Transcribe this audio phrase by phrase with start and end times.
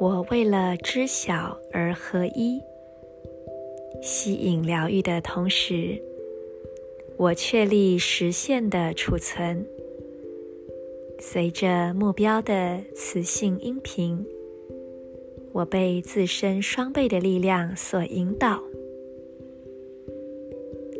[0.00, 2.60] 我为了知晓而合一，
[4.02, 5.98] 吸引疗愈的同时，
[7.16, 9.66] 我确立实现的储存。
[11.18, 14.26] 随着目标的磁性音频，
[15.53, 18.61] 我被自身双倍的力量所引导。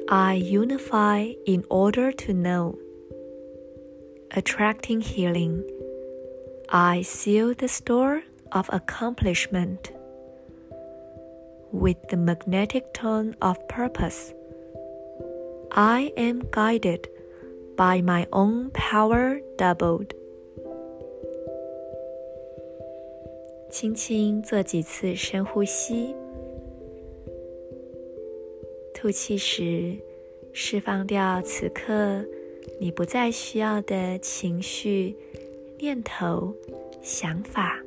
[0.07, 2.75] I unify in order to know,
[4.31, 5.63] attracting healing.
[6.67, 9.91] I seal the store of accomplishment
[11.71, 14.33] with the magnetic tone of purpose.
[15.71, 17.07] I am guided
[17.77, 20.13] by my own power doubled.
[23.74, 26.14] 轻轻做几次深呼吸，
[28.94, 29.96] 吐气时
[30.52, 32.24] 释放掉此刻
[32.78, 35.16] 你不再需要的情绪、
[35.80, 36.54] 念头、
[37.02, 37.82] 想法。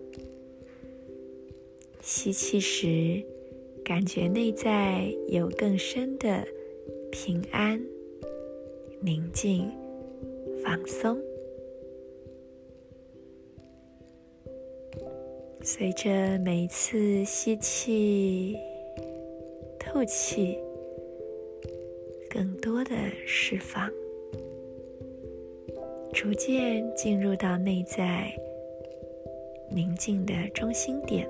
[2.02, 3.24] 吸气时，
[3.82, 6.46] 感觉内在有更深的
[7.14, 7.82] 平安、
[9.00, 9.72] 宁静、
[10.62, 11.18] 放松。
[15.70, 18.58] 随着每一次吸气、
[19.78, 20.58] 吐气，
[22.30, 23.92] 更多的释放，
[26.14, 28.34] 逐渐进入到内在
[29.70, 31.30] 宁静的中心点。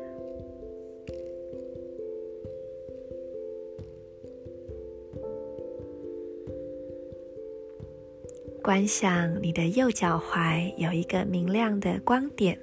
[8.61, 12.55] 观想你的右脚踝有一个明亮的光点，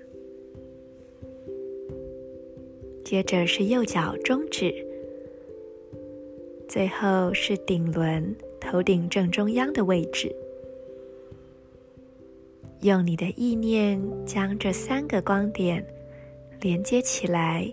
[3.04, 4.74] 接着是右脚中指，
[6.66, 10.34] 最后是顶轮头顶正中央的位置。
[12.80, 15.84] 用你的意念将这三个光点
[16.60, 17.70] 连接起来，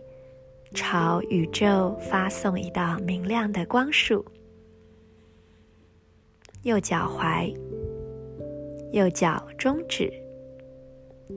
[0.74, 4.24] 朝宇宙发送一道明亮的光束。
[6.64, 7.56] 右脚踝。
[8.92, 10.12] 右脚中指，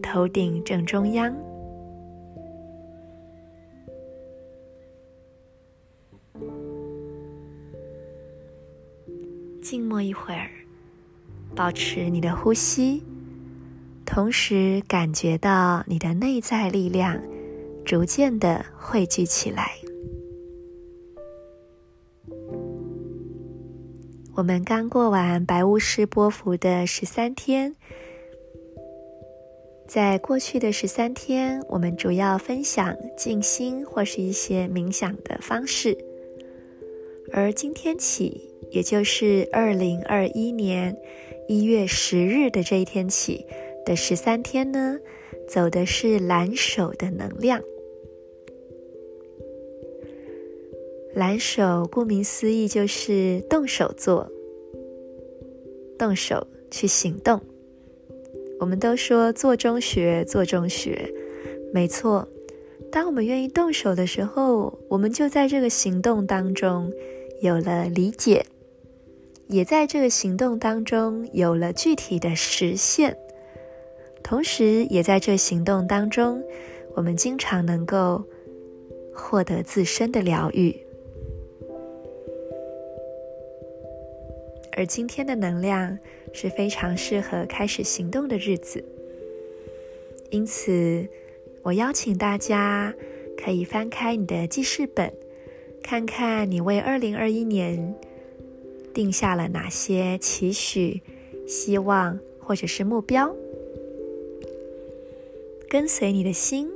[0.02, 1.32] 头顶正中央。
[9.64, 10.50] 静默一会儿，
[11.56, 13.02] 保持你的呼吸，
[14.04, 17.18] 同时感觉到你的内在力量
[17.82, 19.70] 逐渐的汇聚起来。
[24.34, 27.74] 我们刚过完白巫师波伏的十三天，
[29.88, 35.96] 在过去的十三天，我们主要分享静心或是一些冥想的方式。
[37.32, 40.96] 而今天起，也就是二零二一年
[41.48, 43.44] 一月十日的这一天起
[43.84, 44.98] 的十三天呢，
[45.48, 47.60] 走的是蓝手的能量。
[51.14, 54.30] 蓝手顾名思义就是动手做，
[55.98, 57.40] 动手去行动。
[58.60, 61.12] 我们都说做中学，做中学，
[61.72, 62.28] 没错。
[62.94, 66.92] 当我们愿意动手的时候，我们就在这个行动当中
[67.40, 68.46] 有了理解，
[69.48, 73.16] 也在这个行动当中有了具体的实现，
[74.22, 76.40] 同时也在这行动当中，
[76.94, 78.22] 我们经常能够
[79.12, 80.76] 获得自身的疗愈。
[84.76, 85.98] 而今天的能量
[86.32, 88.84] 是非常适合开始行动的日子，
[90.30, 91.04] 因此
[91.64, 92.94] 我邀请大家
[93.42, 95.10] 可以翻开你的记事本，
[95.82, 97.94] 看看你为二零二一年
[98.92, 101.00] 定下了哪些期许、
[101.48, 103.34] 希望或者是目标，
[105.66, 106.68] 跟随你的心，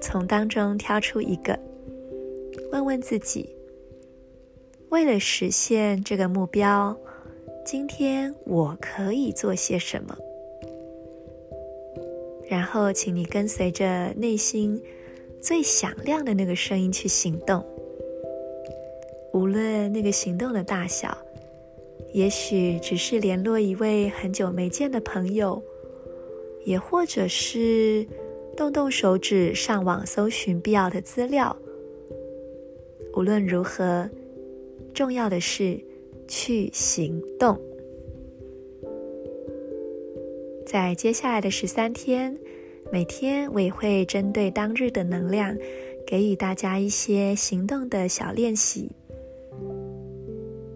[0.00, 1.58] 从当中挑出一个，
[2.70, 3.48] 问问自己，
[4.90, 6.96] 为了实现这个目标。
[7.66, 10.16] 今天我可以做些什么？
[12.48, 14.82] 然后，请你跟随着内心
[15.40, 17.64] 最响亮的那个声音去行动。
[19.32, 21.16] 无论那个行动的大小，
[22.12, 25.62] 也许只是联络一位很久没见的朋友，
[26.64, 28.06] 也或者是
[28.56, 31.54] 动动手指上网搜寻必要的资料。
[33.14, 34.08] 无论如何，
[34.94, 35.78] 重要的是。
[36.30, 37.58] 去行动。
[40.70, 42.38] 在接下来的十三天，
[42.92, 45.56] 每天我也会针对当日的能量，
[46.06, 48.90] 给予大家一些行动的小练习。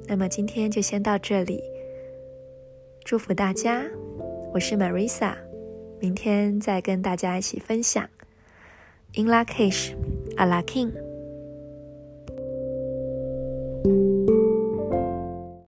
[0.06, 1.60] 那么今天就先到这里，
[3.04, 3.84] 祝福大家，
[4.54, 5.34] 我是 Marisa，
[6.00, 8.08] 明天再跟大家一起分享。
[9.14, 9.92] In Lakish,
[10.38, 10.92] a la King.。